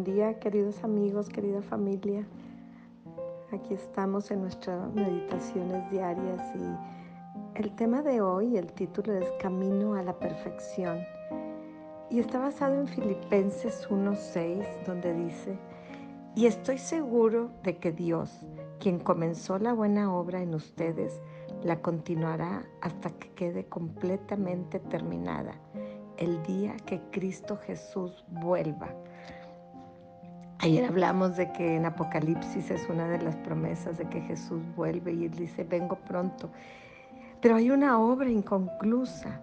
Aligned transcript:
Buen 0.00 0.16
día, 0.16 0.38
queridos 0.38 0.82
amigos, 0.82 1.28
querida 1.28 1.60
familia. 1.60 2.24
Aquí 3.52 3.74
estamos 3.74 4.30
en 4.30 4.40
nuestras 4.40 4.90
meditaciones 4.94 5.90
diarias 5.90 6.40
y 6.56 7.60
el 7.60 7.76
tema 7.76 8.00
de 8.00 8.22
hoy, 8.22 8.56
el 8.56 8.72
título 8.72 9.12
es 9.12 9.30
Camino 9.32 9.96
a 9.96 10.02
la 10.02 10.18
Perfección. 10.18 11.00
Y 12.08 12.18
está 12.18 12.38
basado 12.38 12.80
en 12.80 12.88
Filipenses 12.88 13.86
1.6, 13.90 14.64
donde 14.86 15.12
dice, 15.12 15.58
y 16.34 16.46
estoy 16.46 16.78
seguro 16.78 17.50
de 17.62 17.76
que 17.76 17.92
Dios, 17.92 18.46
quien 18.78 19.00
comenzó 19.00 19.58
la 19.58 19.74
buena 19.74 20.14
obra 20.14 20.40
en 20.40 20.54
ustedes, 20.54 21.20
la 21.62 21.82
continuará 21.82 22.62
hasta 22.80 23.10
que 23.10 23.28
quede 23.32 23.66
completamente 23.66 24.78
terminada 24.78 25.60
el 26.16 26.42
día 26.44 26.74
que 26.86 27.02
Cristo 27.10 27.58
Jesús 27.58 28.24
vuelva. 28.28 28.94
Ayer 30.62 30.84
hablamos 30.84 31.38
de 31.38 31.50
que 31.52 31.76
en 31.76 31.86
Apocalipsis 31.86 32.70
es 32.70 32.86
una 32.90 33.08
de 33.08 33.22
las 33.22 33.34
promesas 33.36 33.96
de 33.96 34.04
que 34.10 34.20
Jesús 34.20 34.60
vuelve 34.76 35.12
y 35.12 35.24
él 35.24 35.30
dice, 35.30 35.64
vengo 35.64 35.96
pronto. 35.96 36.50
Pero 37.40 37.56
hay 37.56 37.70
una 37.70 37.98
obra 37.98 38.28
inconclusa. 38.28 39.40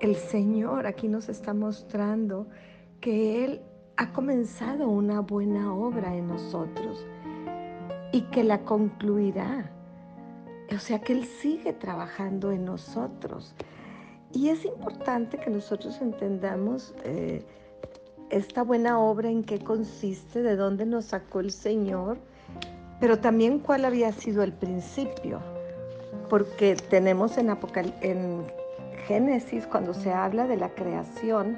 El 0.00 0.16
Señor 0.16 0.86
aquí 0.86 1.06
nos 1.06 1.28
está 1.28 1.52
mostrando 1.52 2.46
que 3.02 3.44
Él 3.44 3.60
ha 3.98 4.12
comenzado 4.12 4.88
una 4.88 5.20
buena 5.20 5.74
obra 5.74 6.14
en 6.14 6.28
nosotros 6.28 7.06
y 8.12 8.22
que 8.22 8.42
la 8.42 8.62
concluirá. 8.62 9.70
O 10.74 10.78
sea 10.78 11.00
que 11.00 11.12
Él 11.12 11.26
sigue 11.26 11.74
trabajando 11.74 12.50
en 12.52 12.64
nosotros. 12.64 13.54
Y 14.32 14.48
es 14.48 14.64
importante 14.64 15.36
que 15.36 15.50
nosotros 15.50 16.00
entendamos 16.00 16.94
eh, 17.04 17.44
esta 18.34 18.64
buena 18.64 18.98
obra 18.98 19.30
en 19.30 19.44
qué 19.44 19.60
consiste, 19.60 20.42
de 20.42 20.56
dónde 20.56 20.86
nos 20.86 21.04
sacó 21.04 21.38
el 21.38 21.52
Señor, 21.52 22.18
pero 22.98 23.20
también 23.20 23.60
cuál 23.60 23.84
había 23.84 24.10
sido 24.10 24.42
el 24.42 24.52
principio. 24.52 25.38
Porque 26.28 26.74
tenemos 26.74 27.38
en, 27.38 28.44
Génesis, 29.06 29.68
cuando 29.68 29.94
se 29.94 30.12
habla 30.12 30.48
de 30.48 30.56
la 30.56 30.68
creación, 30.70 31.56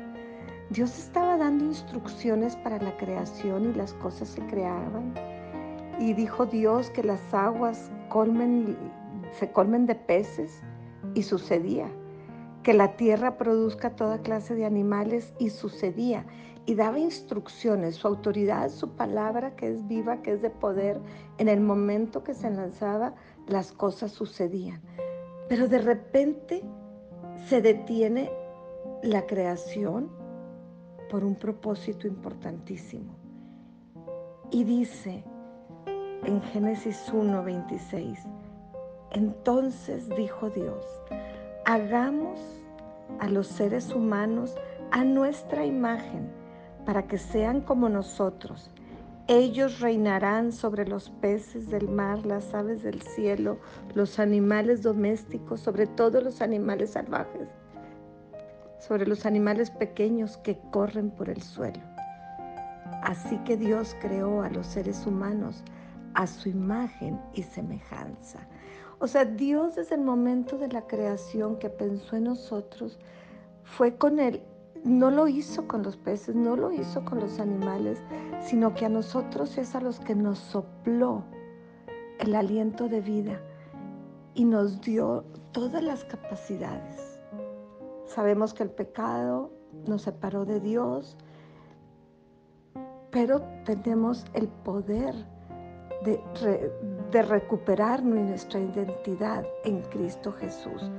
Dios 0.69 0.99
estaba 0.99 1.39
dando 1.39 1.65
instrucciones 1.65 2.57
para 2.57 2.79
la 2.79 2.95
creación 2.99 3.71
y 3.71 3.75
las 3.75 3.95
cosas 3.95 4.29
se 4.29 4.43
creaban. 4.43 5.15
Y 5.99 6.13
dijo 6.13 6.45
Dios 6.45 6.91
que 6.91 7.03
las 7.03 7.33
aguas 7.33 7.91
colmen, 8.11 8.77
se 9.39 9.51
colmen 9.51 9.87
de 9.87 9.95
peces 9.95 10.61
y 11.15 11.23
sucedía 11.23 11.89
que 12.67 12.75
la 12.75 12.97
tierra 12.97 13.39
produzca 13.39 13.91
toda 13.91 14.23
clase 14.23 14.57
de 14.57 14.65
animales 14.65 15.33
y 15.39 15.51
sucedía. 15.51 16.27
Y 16.65 16.75
daba 16.75 16.99
instrucciones, 16.99 17.95
su 17.95 18.09
autoridad, 18.09 18.71
su 18.71 18.97
palabra 18.97 19.55
que 19.55 19.69
es 19.69 19.87
viva, 19.87 20.21
que 20.21 20.33
es 20.33 20.43
de 20.43 20.51
poder, 20.51 21.01
en 21.39 21.49
el 21.49 21.61
momento 21.61 22.25
que 22.25 22.35
se 22.35 22.51
lanzaba, 22.51 23.15
las 23.47 23.71
cosas 23.71 24.11
sucedían. 24.11 24.83
Pero 25.49 25.69
de 25.69 25.79
repente 25.79 26.65
se 27.47 27.63
detiene 27.63 28.33
la 29.05 29.27
creación 29.27 30.11
por 31.09 31.23
un 31.23 31.37
propósito 31.37 32.09
importantísimo. 32.09 33.15
Y 34.51 34.65
dice 34.65 35.23
en 36.25 36.43
Génesis 36.43 37.13
1:26, 37.13 38.19
entonces 39.13 40.09
dijo 40.17 40.51
Dios, 40.51 40.85
hagamos 41.67 42.39
a 43.19 43.29
los 43.29 43.49
seres 43.49 43.93
humanos 43.93 44.55
a 44.93 45.03
nuestra 45.03 45.67
imagen, 45.67 46.31
para 46.87 47.09
que 47.09 47.19
sean 47.19 47.61
como 47.61 47.89
nosotros. 47.89 48.71
Ellos 49.27 49.81
reinarán 49.81 50.53
sobre 50.53 50.87
los 50.87 51.11
peces 51.11 51.69
del 51.69 51.89
mar, 51.89 52.25
las 52.25 52.55
aves 52.55 52.85
del 52.85 53.03
cielo, 53.03 53.59
los 53.95 54.21
animales 54.21 54.83
domésticos, 54.83 55.59
sobre 55.59 55.89
todos 55.89 56.23
los 56.23 56.41
animales 56.41 56.91
salvajes, 56.91 57.49
sobre 58.79 59.05
los 59.05 59.27
animales 59.27 59.73
pequeños 59.73 60.37
que 60.37 60.61
corren 60.71 61.11
por 61.11 61.29
el 61.29 61.43
suelo. 61.43 61.83
Así 63.03 63.39
que 63.39 63.57
Dios 63.57 63.97
creó 64.01 64.43
a 64.43 64.51
los 64.51 64.69
seres 64.69 65.05
humanos 65.05 65.65
a 66.15 66.29
su 66.29 66.49
imagen 66.49 67.21
y 67.35 67.43
semejanza. 67.43 68.39
O 68.99 69.07
sea, 69.07 69.25
Dios 69.25 69.75
desde 69.77 69.95
el 69.97 70.01
momento 70.01 70.57
de 70.57 70.69
la 70.69 70.87
creación 70.87 71.59
que 71.59 71.69
pensó 71.69 72.17
en 72.17 72.25
nosotros, 72.25 72.99
fue 73.63 73.97
con 73.97 74.19
Él. 74.19 74.43
No 74.85 75.11
lo 75.11 75.27
hizo 75.29 75.67
con 75.67 75.83
los 75.83 75.97
peces, 75.97 76.35
no 76.35 76.57
lo 76.57 76.73
hizo 76.73 77.05
con 77.05 77.21
los 77.21 77.41
animales, 77.41 78.01
sino 78.41 78.75
que 78.75 78.87
a 78.87 78.89
nosotros 78.89 79.59
es 79.59 79.75
a 79.75 79.81
los 79.81 79.99
que 80.01 80.15
nos 80.15 80.39
sopló 80.39 81.25
el 82.21 82.35
aliento 82.35 82.89
de 82.89 83.01
vida 83.01 83.41
y 84.35 84.45
nos 84.45 84.81
dio 84.81 85.25
todas 85.53 85.83
las 85.83 86.05
capacidades. 86.05 87.21
Sabemos 88.07 88.55
que 88.55 88.63
el 88.63 88.71
pecado 88.71 89.51
nos 89.87 90.03
separó 90.03 90.45
de 90.45 90.61
Dios, 90.61 91.17
pero 93.11 93.43
tenemos 93.65 94.25
el 94.35 94.49
poder 94.49 95.15
de, 96.05 96.21
recuperar 97.13 98.03
nuestra 98.03 98.61
identidad 98.61 99.47
en 99.65 99.83
Cristo 99.83 100.33
Jesús. 100.33 100.91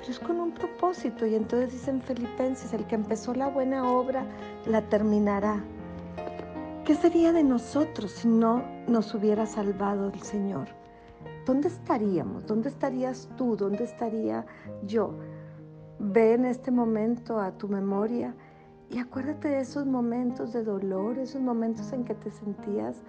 Pero 0.00 0.10
es 0.10 0.18
con 0.18 0.40
un 0.40 0.52
propósito 0.52 1.26
y 1.26 1.34
entonces 1.34 1.72
dicen 1.72 2.02
Filipenses, 2.02 2.72
el 2.72 2.86
que 2.86 2.94
empezó 2.94 3.34
la 3.34 3.48
buena 3.48 3.90
obra 3.90 4.26
la 4.66 4.82
terminará. 4.82 5.64
¿Qué 6.84 6.94
sería 6.94 7.32
de 7.32 7.42
nosotros 7.42 8.12
si 8.12 8.28
no 8.28 8.62
nos 8.86 9.14
hubiera 9.14 9.46
salvado 9.46 10.08
el 10.08 10.20
Señor? 10.20 10.68
¿Dónde 11.46 11.68
estaríamos? 11.68 12.46
¿Dónde 12.46 12.68
estarías 12.68 13.28
tú? 13.36 13.56
¿Dónde 13.56 13.84
estaría 13.84 14.44
yo? 14.86 15.14
Ve 15.98 16.34
en 16.34 16.44
este 16.44 16.70
momento 16.70 17.40
a 17.40 17.52
tu 17.52 17.68
memoria 17.68 18.34
y 18.90 18.98
acuérdate 18.98 19.48
de 19.48 19.60
esos 19.60 19.86
momentos 19.86 20.52
de 20.52 20.62
dolor, 20.62 21.18
esos 21.18 21.40
momentos 21.40 21.92
en 21.92 22.04
que 22.04 22.14
te 22.14 22.30
sentías 22.30 23.02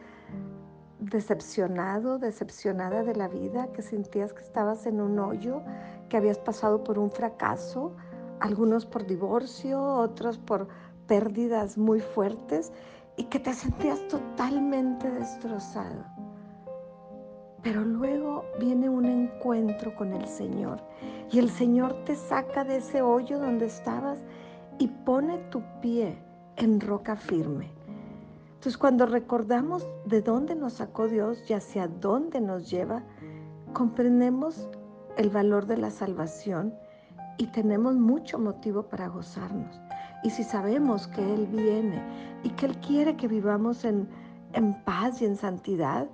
decepcionado, 0.99 2.19
decepcionada 2.19 3.03
de 3.03 3.15
la 3.15 3.27
vida, 3.27 3.67
que 3.73 3.81
sentías 3.81 4.33
que 4.33 4.41
estabas 4.41 4.85
en 4.85 5.01
un 5.01 5.19
hoyo, 5.19 5.61
que 6.09 6.17
habías 6.17 6.37
pasado 6.39 6.83
por 6.83 6.99
un 6.99 7.11
fracaso, 7.11 7.95
algunos 8.39 8.85
por 8.85 9.05
divorcio, 9.05 9.81
otros 9.81 10.37
por 10.37 10.67
pérdidas 11.07 11.77
muy 11.77 11.99
fuertes 11.99 12.71
y 13.17 13.23
que 13.25 13.39
te 13.39 13.53
sentías 13.53 14.07
totalmente 14.07 15.09
destrozado. 15.09 16.03
Pero 17.61 17.83
luego 17.83 18.45
viene 18.59 18.89
un 18.89 19.05
encuentro 19.05 19.95
con 19.95 20.13
el 20.13 20.27
Señor 20.27 20.81
y 21.31 21.39
el 21.39 21.49
Señor 21.49 22.03
te 22.05 22.15
saca 22.15 22.63
de 22.63 22.77
ese 22.77 23.01
hoyo 23.01 23.39
donde 23.39 23.65
estabas 23.65 24.19
y 24.77 24.87
pone 24.87 25.37
tu 25.49 25.63
pie 25.81 26.17
en 26.57 26.79
roca 26.79 27.15
firme. 27.15 27.74
Entonces 28.55 28.77
cuando 28.77 29.05
recordamos 29.05 29.87
de 30.05 30.21
dónde 30.21 30.55
nos 30.55 30.73
sacó 30.73 31.07
Dios 31.07 31.43
y 31.49 31.53
hacia 31.53 31.87
dónde 31.87 32.41
nos 32.41 32.69
lleva, 32.69 33.03
comprendemos 33.73 34.67
el 35.17 35.29
valor 35.29 35.67
de 35.67 35.77
la 35.77 35.91
salvación 35.91 36.73
y 37.37 37.47
tenemos 37.47 37.95
mucho 37.95 38.39
motivo 38.39 38.83
para 38.83 39.07
gozarnos. 39.07 39.79
Y 40.23 40.31
si 40.31 40.43
sabemos 40.43 41.07
que 41.07 41.21
Él 41.33 41.47
viene 41.47 42.01
y 42.43 42.49
que 42.51 42.65
Él 42.65 42.77
quiere 42.79 43.15
que 43.15 43.27
vivamos 43.27 43.85
en, 43.85 44.09
en 44.53 44.83
paz 44.83 45.21
y 45.21 45.25
en 45.25 45.35
santidad, 45.35 46.07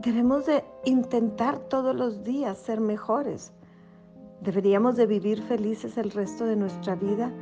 debemos 0.00 0.46
de 0.46 0.64
intentar 0.84 1.58
todos 1.58 1.96
los 1.96 2.22
días 2.22 2.58
ser 2.58 2.80
mejores. 2.80 3.52
Deberíamos 4.42 4.96
de 4.96 5.06
vivir 5.06 5.42
felices 5.42 5.96
el 5.98 6.10
resto 6.10 6.44
de 6.44 6.56
nuestra 6.56 6.94
vida 6.94 7.32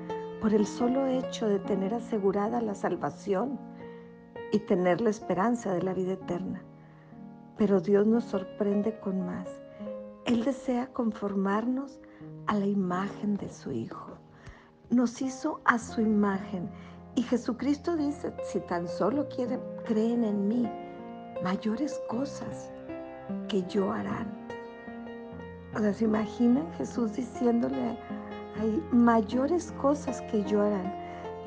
por 0.40 0.54
el 0.54 0.66
solo 0.66 1.06
hecho 1.06 1.48
de 1.48 1.58
tener 1.58 1.92
asegurada 1.92 2.60
la 2.60 2.74
salvación 2.74 3.58
y 4.52 4.58
tener 4.60 5.00
la 5.00 5.10
esperanza 5.10 5.74
de 5.74 5.82
la 5.82 5.92
vida 5.92 6.14
eterna. 6.14 6.62
Pero 7.58 7.80
Dios 7.80 8.06
nos 8.06 8.24
sorprende 8.24 8.98
con 9.00 9.26
más. 9.26 9.48
Él 10.24 10.44
desea 10.44 10.86
conformarnos 10.92 12.00
a 12.46 12.54
la 12.54 12.66
imagen 12.66 13.36
de 13.36 13.50
su 13.50 13.70
Hijo. 13.70 14.16
Nos 14.88 15.20
hizo 15.20 15.60
a 15.64 15.78
su 15.78 16.00
imagen. 16.00 16.70
Y 17.16 17.22
Jesucristo 17.22 17.96
dice, 17.96 18.32
si 18.44 18.60
tan 18.60 18.88
solo 18.88 19.28
quieren, 19.28 19.60
creen 19.84 20.24
en 20.24 20.48
mí, 20.48 20.70
mayores 21.44 22.00
cosas 22.08 22.72
que 23.48 23.62
yo 23.64 23.92
harán. 23.92 24.32
O 25.74 25.78
sea, 25.78 25.92
¿se 25.92 26.04
imaginan 26.04 26.72
Jesús 26.74 27.12
diciéndole 27.12 27.98
hay 28.58 28.82
mayores 28.92 29.72
cosas 29.80 30.20
que 30.22 30.42
harán. 30.42 30.94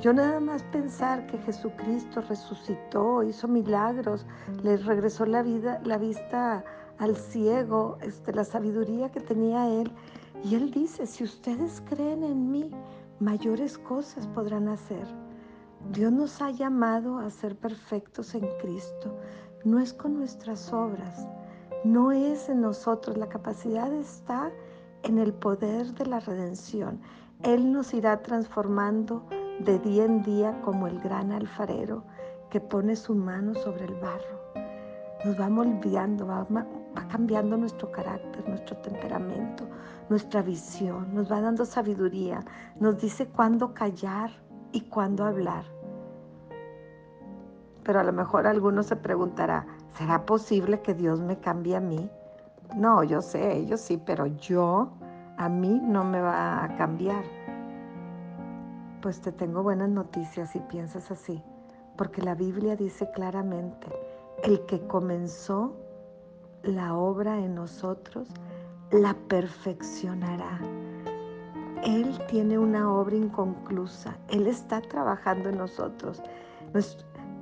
Yo 0.02 0.14
nada 0.14 0.40
más 0.40 0.64
pensar 0.64 1.26
que 1.28 1.38
Jesucristo 1.40 2.22
resucitó, 2.22 3.24
hizo 3.24 3.48
milagros, 3.48 4.26
le 4.62 4.78
regresó 4.78 5.26
la 5.26 5.42
vida, 5.44 5.80
la 5.86 5.98
vista 5.98 6.64
al 7.00 7.16
ciego, 7.16 7.98
este, 8.02 8.34
la 8.34 8.44
sabiduría 8.44 9.12
que 9.12 9.22
tenía 9.22 9.68
él. 9.70 9.92
Y 10.44 10.56
él 10.56 10.72
dice, 10.72 11.06
si 11.08 11.24
ustedes 11.24 11.82
creen 11.88 12.24
en 12.24 12.52
mí, 12.52 12.70
mayores 13.20 13.78
cosas 13.78 14.28
podrán 14.28 14.68
hacer. 14.68 15.08
Dios 15.92 16.12
nos 16.12 16.42
ha 16.42 16.52
llamado 16.52 17.20
a 17.20 17.30
ser 17.30 17.56
perfectos 17.56 18.36
en 18.36 18.48
Cristo. 18.62 19.18
No 19.64 19.80
es 19.80 19.94
con 19.94 20.18
nuestras 20.18 20.74
obras, 20.74 21.28
no 21.84 22.12
es 22.12 22.50
en 22.50 22.62
nosotros. 22.62 23.18
La 23.18 23.30
capacidad 23.30 23.92
está 23.94 24.52
en 25.04 25.20
el 25.20 25.34
poder 25.34 25.94
de 25.94 26.06
la 26.06 26.20
redención. 26.20 27.00
Él 27.44 27.72
nos 27.72 27.94
irá 27.94 28.22
transformando 28.22 29.26
de 29.60 29.78
día 29.80 30.06
en 30.06 30.24
día 30.24 30.60
como 30.62 30.88
el 30.88 31.00
gran 31.00 31.32
alfarero 31.32 32.04
que 32.50 32.60
pone 32.60 32.96
su 32.96 33.14
mano 33.14 33.54
sobre 33.56 33.86
el 33.86 33.96
barro. 33.96 34.42
Nos 35.26 35.40
va 35.40 35.50
moldeando, 35.50 36.28
va, 36.28 36.46
va 36.50 37.08
cambiando 37.08 37.58
nuestro 37.58 37.92
carácter, 37.92 38.48
nuestro 38.48 38.78
temperamento, 38.78 39.68
nuestra 40.10 40.42
visión, 40.42 41.14
nos 41.14 41.32
va 41.32 41.42
dando 41.42 41.66
sabiduría, 41.66 42.44
nos 42.80 43.00
dice 43.00 43.28
cuándo 43.28 43.74
callar 43.74 44.32
y 44.72 44.82
cuándo 44.82 45.26
hablar. 45.26 45.66
Pero 47.84 48.00
a 48.00 48.04
lo 48.04 48.14
mejor 48.14 48.48
alguno 48.48 48.84
se 48.84 48.96
preguntará, 48.96 49.66
¿será 49.98 50.26
posible 50.26 50.82
que 50.82 50.94
Dios 50.94 51.20
me 51.20 51.40
cambie 51.40 51.76
a 51.76 51.82
mí? 51.82 52.10
No, 52.76 53.04
yo 53.04 53.22
sé, 53.22 53.58
ellos 53.58 53.82
sí, 53.82 54.02
pero 54.04 54.26
yo, 54.26 54.90
a 55.38 55.48
mí 55.48 55.80
no 55.84 56.04
me 56.04 56.22
va 56.22 56.64
a 56.64 56.76
cambiar. 56.76 57.24
Pues 59.02 59.22
te 59.22 59.32
tengo 59.32 59.62
buenas 59.62 59.90
noticias 59.90 60.52
si 60.52 60.60
piensas 60.60 61.12
así, 61.12 61.44
porque 61.98 62.22
la 62.22 62.34
Biblia 62.34 62.76
dice 62.76 63.10
claramente, 63.12 63.88
el 64.44 64.66
que 64.66 64.80
comenzó 64.88 65.76
la 66.64 66.96
obra 66.96 67.38
en 67.38 67.56
nosotros, 67.56 68.30
la 68.92 69.14
perfeccionará. 69.28 70.60
Él 71.84 72.18
tiene 72.28 72.58
una 72.58 72.92
obra 72.92 73.16
inconclusa, 73.16 74.18
Él 74.30 74.48
está 74.48 74.82
trabajando 74.82 75.50
en 75.50 75.58
nosotros. 75.58 76.24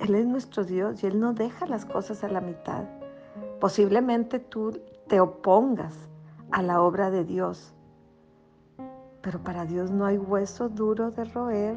Él 0.00 0.14
es 0.14 0.26
nuestro 0.26 0.64
Dios 0.64 1.02
y 1.02 1.06
Él 1.06 1.20
no 1.20 1.32
deja 1.32 1.64
las 1.66 1.84
cosas 1.84 2.24
a 2.24 2.28
la 2.28 2.40
mitad. 2.40 2.84
Posiblemente 3.60 4.40
tú 4.40 4.72
te 5.08 5.20
opongas 5.20 5.94
a 6.50 6.62
la 6.62 6.80
obra 6.80 7.10
de 7.10 7.24
Dios, 7.24 7.74
pero 9.22 9.42
para 9.42 9.64
Dios 9.64 9.90
no 9.90 10.06
hay 10.06 10.18
hueso 10.18 10.68
duro 10.68 11.10
de 11.10 11.24
roer. 11.24 11.76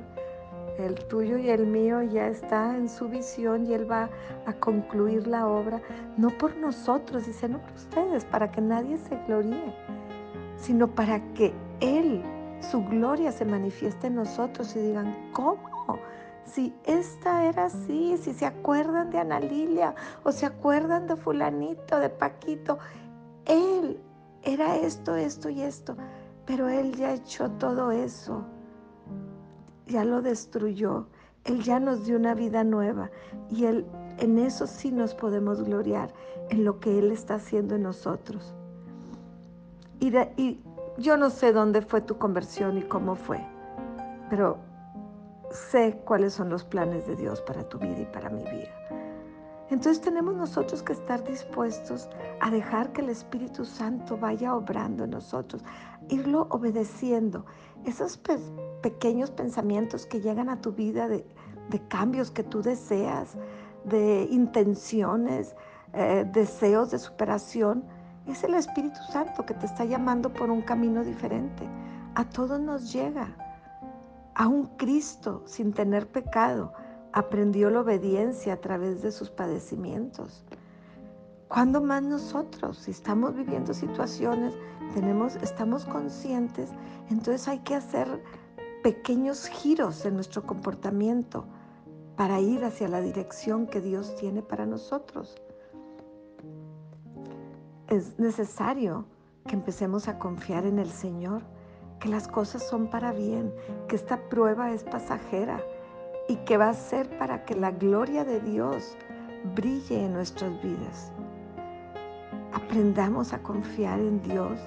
El 0.77 0.95
tuyo 1.07 1.37
y 1.37 1.49
el 1.49 1.67
mío 1.67 2.01
ya 2.01 2.27
está 2.27 2.75
en 2.75 2.89
su 2.89 3.07
visión 3.07 3.65
y 3.65 3.73
Él 3.73 3.89
va 3.89 4.09
a 4.45 4.53
concluir 4.53 5.25
la 5.25 5.47
obra, 5.47 5.81
no 6.17 6.29
por 6.29 6.55
nosotros, 6.57 7.25
dice, 7.25 7.47
no 7.47 7.59
por 7.59 7.71
ustedes, 7.73 8.25
para 8.25 8.51
que 8.51 8.59
nadie 8.59 8.97
se 8.97 9.15
gloríe, 9.25 9.73
sino 10.57 10.87
para 10.87 11.21
que 11.33 11.53
Él, 11.79 12.21
su 12.59 12.83
gloria 12.83 13.31
se 13.31 13.45
manifieste 13.45 14.07
en 14.07 14.15
nosotros 14.15 14.75
y 14.75 14.79
digan, 14.79 15.15
¿cómo? 15.31 15.75
si 16.45 16.73
esta 16.85 17.45
era 17.45 17.65
así, 17.65 18.17
si 18.17 18.33
se 18.33 18.45
acuerdan 18.45 19.09
de 19.09 19.19
Ana 19.19 19.39
Lilia 19.39 19.95
o 20.23 20.31
se 20.31 20.45
acuerdan 20.45 21.07
de 21.07 21.15
fulanito, 21.15 21.99
de 21.99 22.09
Paquito, 22.09 22.77
él 23.45 23.99
era 24.43 24.77
esto, 24.77 25.15
esto 25.15 25.49
y 25.49 25.61
esto, 25.61 25.95
pero 26.45 26.69
él 26.69 26.95
ya 26.95 27.13
echó 27.13 27.49
todo 27.51 27.91
eso, 27.91 28.43
ya 29.87 30.03
lo 30.03 30.21
destruyó, 30.21 31.07
él 31.43 31.63
ya 31.63 31.79
nos 31.79 32.05
dio 32.05 32.17
una 32.17 32.33
vida 32.33 32.63
nueva 32.63 33.09
y 33.49 33.65
él 33.65 33.85
en 34.17 34.37
eso 34.37 34.67
sí 34.67 34.91
nos 34.91 35.13
podemos 35.13 35.63
gloriar, 35.63 36.13
en 36.49 36.63
lo 36.63 36.79
que 36.79 36.99
él 36.99 37.11
está 37.11 37.35
haciendo 37.35 37.75
en 37.75 37.83
nosotros. 37.83 38.53
Y, 39.99 40.15
y 40.37 40.61
yo 40.97 41.17
no 41.17 41.29
sé 41.29 41.51
dónde 41.51 41.81
fue 41.81 42.01
tu 42.01 42.17
conversión 42.17 42.77
y 42.77 42.83
cómo 42.83 43.15
fue, 43.15 43.45
pero 44.29 44.57
sé 45.51 45.99
cuáles 46.05 46.33
son 46.33 46.49
los 46.49 46.63
planes 46.63 47.07
de 47.07 47.15
Dios 47.15 47.41
para 47.41 47.67
tu 47.67 47.79
vida 47.79 48.01
y 48.01 48.05
para 48.05 48.29
mi 48.29 48.43
vida. 48.43 48.74
Entonces 49.69 49.99
tenemos 49.99 50.35
nosotros 50.35 50.83
que 50.83 50.93
estar 50.93 51.23
dispuestos 51.23 52.07
a 52.39 52.51
dejar 52.51 52.91
que 52.91 53.01
el 53.01 53.09
Espíritu 53.09 53.65
Santo 53.65 54.15
vaya 54.15 54.55
obrando 54.55 55.05
en 55.05 55.11
nosotros, 55.11 55.63
irlo 56.09 56.47
obedeciendo. 56.51 57.45
Esos 57.83 58.19
pequeños 58.81 59.31
pensamientos 59.31 60.05
que 60.05 60.21
llegan 60.21 60.49
a 60.49 60.61
tu 60.61 60.71
vida 60.71 61.07
de, 61.07 61.25
cambios 61.87 62.29
que 62.29 62.43
tú 62.43 62.61
deseas, 62.61 63.35
de 63.85 64.27
intenciones, 64.31 65.55
eh, 65.93 66.25
deseos 66.31 66.91
de 66.91 66.99
superación, 66.99 67.83
es 68.27 68.43
el 68.43 68.53
Espíritu 68.53 68.99
Santo 69.11 69.45
que 69.45 69.55
te 69.55 69.65
está 69.65 69.83
llamando 69.83 70.31
por 70.31 70.49
un 70.51 70.61
camino 70.61 71.03
diferente. 71.03 71.67
A 72.13 72.23
todos 72.23 72.59
nos 72.59 72.93
llega. 72.93 73.35
A 74.35 74.47
un 74.47 74.65
Cristo 74.77 75.43
sin 75.45 75.73
tener 75.73 76.07
pecado 76.07 76.73
aprendió 77.15 77.69
la 77.69 77.79
obediencia 77.79 78.53
a 78.53 78.57
través 78.57 79.01
de 79.01 79.09
sus 79.09 79.29
padecimientos. 79.29 80.43
¿Cuándo 81.47 81.81
más 81.81 82.03
nosotros? 82.03 82.77
Si 82.77 82.91
estamos 82.91 83.33
viviendo 83.33 83.73
situaciones, 83.73 84.53
tenemos, 84.93 85.37
estamos 85.37 85.85
conscientes, 85.85 86.71
entonces 87.09 87.47
hay 87.47 87.59
que 87.59 87.75
hacer 87.75 88.21
pequeños 88.83 89.47
giros 89.47 90.05
en 90.05 90.15
nuestro 90.15 90.43
comportamiento 90.45 91.45
para 92.17 92.41
ir 92.41 92.65
hacia 92.65 92.89
la 92.89 92.99
dirección 92.99 93.65
que 93.65 93.79
Dios 93.79 94.13
tiene 94.17 94.41
para 94.41 94.65
nosotros. 94.65 95.41
Es 97.87 98.19
necesario 98.19 99.05
que 99.47 99.55
empecemos 99.55 100.09
a 100.09 100.19
confiar 100.19 100.65
en 100.65 100.79
el 100.79 100.91
Señor 100.91 101.43
que 102.01 102.09
las 102.09 102.27
cosas 102.27 102.67
son 102.67 102.89
para 102.89 103.13
bien, 103.13 103.53
que 103.87 103.95
esta 103.95 104.19
prueba 104.27 104.71
es 104.73 104.83
pasajera 104.83 105.63
y 106.27 106.35
que 106.37 106.57
va 106.57 106.69
a 106.69 106.73
ser 106.73 107.09
para 107.17 107.45
que 107.45 107.55
la 107.55 107.71
gloria 107.71 108.23
de 108.23 108.39
Dios 108.39 108.97
brille 109.55 110.05
en 110.05 110.13
nuestras 110.13 110.51
vidas. 110.61 111.11
Aprendamos 112.53 113.33
a 113.33 113.41
confiar 113.43 113.99
en 113.99 114.21
Dios 114.21 114.59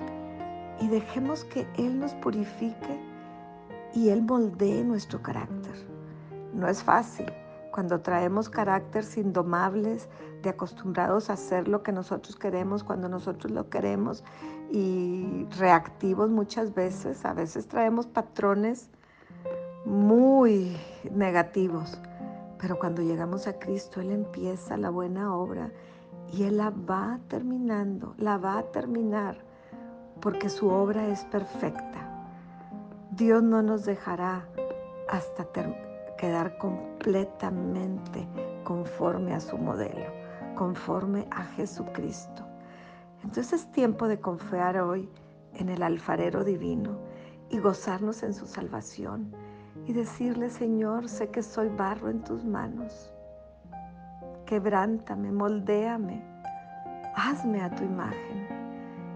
y 0.80 0.88
dejemos 0.88 1.44
que 1.44 1.66
Él 1.76 1.98
nos 1.98 2.14
purifique 2.16 3.00
y 3.94 4.10
Él 4.10 4.22
moldee 4.22 4.84
nuestro 4.84 5.20
carácter. 5.22 5.74
No 6.54 6.68
es 6.68 6.82
fácil 6.82 7.26
cuando 7.72 8.00
traemos 8.00 8.48
caracteres 8.48 9.16
indomables, 9.16 10.08
de 10.42 10.50
acostumbrados 10.50 11.30
a 11.30 11.34
hacer 11.34 11.68
lo 11.68 11.82
que 11.82 11.92
nosotros 11.92 12.36
queremos 12.36 12.84
cuando 12.84 13.08
nosotros 13.08 13.52
lo 13.52 13.68
queremos 13.68 14.24
y 14.70 15.46
reactivos 15.58 16.30
muchas 16.30 16.74
veces. 16.74 17.24
A 17.24 17.34
veces 17.34 17.66
traemos 17.68 18.06
patrones 18.06 18.90
muy 19.84 20.76
negativos, 21.10 22.00
pero 22.58 22.78
cuando 22.78 23.02
llegamos 23.02 23.46
a 23.46 23.58
Cristo, 23.58 24.00
Él 24.00 24.10
empieza 24.10 24.76
la 24.76 24.90
buena 24.90 25.34
obra 25.34 25.70
y 26.32 26.44
Él 26.44 26.58
la 26.58 26.70
va 26.70 27.18
terminando, 27.28 28.14
la 28.18 28.36
va 28.36 28.58
a 28.58 28.62
terminar, 28.64 29.38
porque 30.20 30.48
su 30.48 30.68
obra 30.68 31.08
es 31.08 31.24
perfecta. 31.26 32.26
Dios 33.12 33.42
no 33.42 33.62
nos 33.62 33.84
dejará 33.84 34.46
hasta 35.08 35.46
quedar 36.18 36.58
completamente 36.58 38.28
conforme 38.64 39.34
a 39.34 39.40
su 39.40 39.56
modelo, 39.56 40.06
conforme 40.56 41.26
a 41.30 41.44
Jesucristo. 41.44 42.44
Entonces 43.22 43.62
es 43.62 43.72
tiempo 43.72 44.08
de 44.08 44.20
confiar 44.20 44.78
hoy 44.78 45.08
en 45.54 45.68
el 45.68 45.82
alfarero 45.82 46.44
divino 46.44 46.98
y 47.50 47.58
gozarnos 47.58 48.22
en 48.22 48.34
su 48.34 48.46
salvación 48.46 49.34
y 49.88 49.94
decirle, 49.94 50.50
Señor, 50.50 51.08
sé 51.08 51.30
que 51.30 51.42
soy 51.42 51.70
barro 51.70 52.10
en 52.10 52.22
tus 52.22 52.44
manos. 52.44 53.10
Quebrántame, 54.44 55.32
moldéame, 55.32 56.22
hazme 57.16 57.62
a 57.62 57.74
tu 57.74 57.84
imagen. 57.84 58.46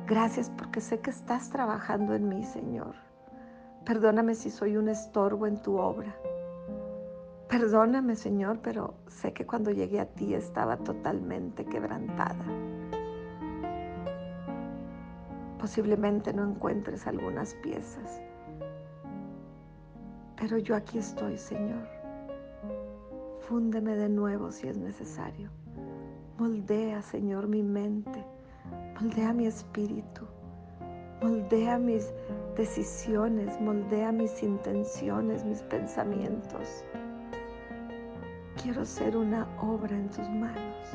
Gracias 0.07 0.51
porque 0.57 0.81
sé 0.81 1.01
que 1.01 1.11
estás 1.11 1.51
trabajando 1.51 2.15
en 2.15 2.27
mí, 2.27 2.43
Señor. 2.43 2.95
Perdóname 3.85 4.35
si 4.35 4.51
soy 4.51 4.79
un 4.79 4.89
estorbo 4.89 5.47
en 5.47 5.61
tu 5.61 5.77
obra. 5.77 6.17
Perdóname, 7.49 8.17
Señor, 8.17 8.61
pero 8.63 8.95
sé 9.09 9.35
que 9.35 9.45
cuando 9.45 9.73
llegué 9.73 10.01
a 10.01 10.07
ti 10.07 10.33
estaba 10.33 10.79
totalmente 10.79 11.67
quebrantada. 11.67 12.47
Posiblemente 15.59 16.33
no 16.33 16.49
encuentres 16.49 17.07
algunas 17.07 17.55
piezas, 17.57 18.23
pero 20.43 20.59
yo 20.59 20.75
aquí 20.75 20.99
estoy, 20.99 21.39
Señor. 21.39 21.87
Fúndeme 23.43 23.95
de 23.95 24.09
nuevo 24.09 24.51
si 24.51 24.67
es 24.67 24.77
necesario. 24.77 25.51
Moldea, 26.37 27.01
Señor, 27.01 27.47
mi 27.47 27.63
mente. 27.63 28.25
Moldea 29.01 29.33
mi 29.35 29.47
espíritu. 29.47 30.27
Moldea 31.23 31.79
mis 31.79 32.13
decisiones. 32.57 33.61
Moldea 33.61 34.11
mis 34.11 34.43
intenciones, 34.43 35.45
mis 35.45 35.63
pensamientos. 35.63 36.85
Quiero 38.61 38.85
ser 38.85 39.17
una 39.17 39.47
obra 39.61 39.97
en 39.97 40.09
tus 40.09 40.29
manos, 40.29 40.89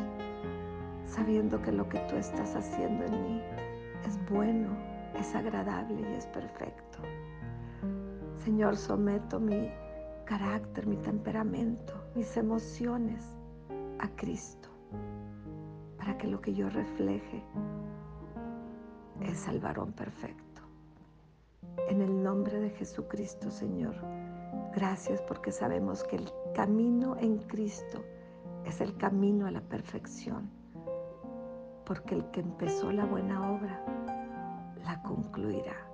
sabiendo 1.05 1.61
que 1.61 1.71
lo 1.71 1.87
que 1.87 1.99
tú 2.09 2.17
estás 2.17 2.53
haciendo 2.53 3.05
en 3.05 3.23
mí 3.23 3.41
es 4.05 4.19
bueno, 4.29 4.67
es 5.17 5.33
agradable 5.33 6.01
y 6.01 6.15
es 6.15 6.25
perfecto. 6.27 6.99
Señor, 8.47 8.77
someto 8.77 9.41
mi, 9.41 9.69
carácter, 10.23 10.87
mi 10.87 10.95
temperamento, 10.95 11.93
mis 12.15 12.37
emociones 12.37 13.21
a 13.99 14.07
Cristo, 14.15 14.69
para 15.97 16.17
que 16.17 16.27
lo 16.27 16.39
que 16.39 16.53
yo 16.53 16.69
refleje 16.69 17.43
es 19.19 19.49
al 19.49 19.59
varón 19.59 19.91
perfecto. 19.91 20.61
En 21.89 21.99
el 21.99 22.23
nombre 22.23 22.57
de 22.61 22.69
Jesucristo, 22.69 23.51
Señor, 23.51 23.95
gracias 24.73 25.21
porque 25.23 25.51
sabemos 25.51 26.05
que 26.05 26.15
el 26.15 26.31
camino 26.55 27.17
en 27.17 27.39
Cristo 27.39 28.01
es 28.63 28.79
el 28.79 28.95
camino 28.95 29.47
a 29.47 29.51
la 29.51 29.61
perfección, 29.61 30.49
porque 31.85 32.15
el 32.15 32.31
que 32.31 32.39
empezó 32.39 32.93
la 32.93 33.03
buena 33.03 33.51
obra 33.51 33.83
la 34.85 35.03
concluirá. 35.03 35.86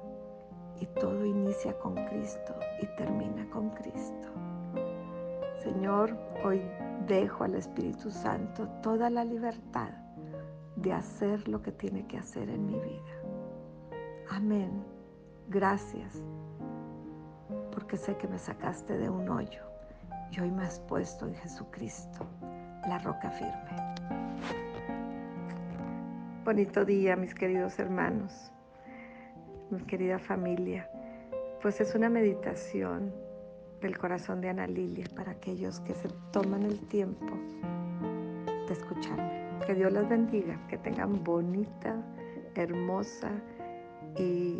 Y 0.83 0.85
todo 0.99 1.25
inicia 1.25 1.79
con 1.79 1.95
Cristo 1.95 2.53
y 2.81 2.85
termina 2.97 3.49
con 3.51 3.69
Cristo. 3.69 4.27
Señor, 5.63 6.13
hoy 6.43 6.61
dejo 7.07 7.45
al 7.45 7.55
Espíritu 7.55 8.11
Santo 8.11 8.67
toda 8.81 9.09
la 9.09 9.23
libertad 9.23 9.91
de 10.75 10.91
hacer 10.91 11.47
lo 11.47 11.61
que 11.61 11.71
tiene 11.71 12.05
que 12.05 12.17
hacer 12.17 12.49
en 12.49 12.65
mi 12.65 12.77
vida. 12.81 13.15
Amén. 14.29 14.83
Gracias, 15.47 16.21
porque 17.71 17.95
sé 17.95 18.17
que 18.17 18.27
me 18.27 18.37
sacaste 18.37 18.97
de 18.97 19.09
un 19.09 19.29
hoyo 19.29 19.63
y 20.31 20.41
hoy 20.41 20.51
me 20.51 20.63
has 20.63 20.81
puesto 20.81 21.25
en 21.25 21.35
Jesucristo, 21.35 22.27
la 22.89 22.99
roca 22.99 23.31
firme. 23.31 23.95
Bonito 26.43 26.83
día, 26.83 27.15
mis 27.15 27.33
queridos 27.33 27.79
hermanos, 27.79 28.51
mi 29.73 29.81
querida 29.85 30.19
familia. 30.19 30.89
Pues 31.61 31.81
es 31.81 31.95
una 31.95 32.09
meditación 32.09 33.13
del 33.81 33.97
corazón 33.97 34.41
de 34.41 34.49
Ana 34.49 34.67
Lilia 34.67 35.05
para 35.15 35.31
aquellos 35.31 35.79
que 35.81 35.93
se 35.93 36.09
toman 36.31 36.63
el 36.63 36.79
tiempo 36.87 37.33
de 38.67 38.73
escucharme. 38.73 39.43
Que 39.65 39.73
Dios 39.73 39.91
las 39.91 40.07
bendiga, 40.07 40.59
que 40.67 40.77
tengan 40.77 41.23
bonita, 41.23 41.95
hermosa 42.55 43.31
y 44.17 44.59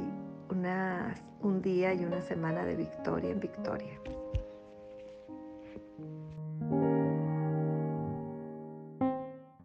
una, 0.50 1.14
un 1.42 1.62
día 1.62 1.94
y 1.94 2.04
una 2.06 2.22
semana 2.22 2.66
de 2.66 2.76
victoria 2.76 3.32
en 3.32 3.40
victoria. 3.40 4.00